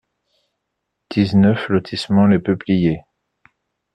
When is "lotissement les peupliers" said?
1.69-3.03